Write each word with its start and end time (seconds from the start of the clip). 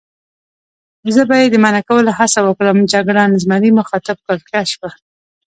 زه 1.15 1.21
به 1.29 1.35
یې 1.41 1.47
د 1.51 1.55
منع 1.63 1.81
کولو 1.89 2.11
هڅه 2.19 2.39
وکړم، 2.43 2.77
جګړن 2.93 3.29
زمري 3.43 3.71
مخاطب 3.79 4.17
کړ: 4.25 4.37
ښه 4.49 4.59
شپه. 4.71 4.89